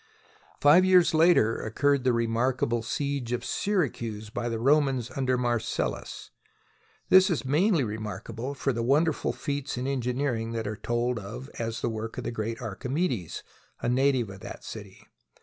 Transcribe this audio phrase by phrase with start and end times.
[0.59, 6.31] Five years later occurred the remarkable siege of Syracuse by the Romans under Marcellus.
[7.09, 11.81] This is mainly remarkable for the wonderful feats in engineering that are told of as
[11.81, 13.43] the work of the great Archimedes,
[13.79, 15.05] a native of that city.